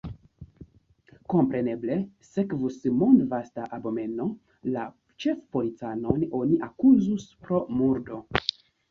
Kompreneble 1.31 1.97
sekvus 2.27 2.79
mondvasta 3.01 3.65
abomeno, 3.77 4.25
la 4.77 4.85
ĉefpolicanon 5.25 6.25
oni 6.39 6.57
akuzus 6.69 7.27
pro 7.45 7.61
murdo. 7.83 8.19